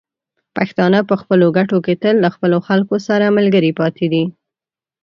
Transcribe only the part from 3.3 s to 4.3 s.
ملګري پاتې دي.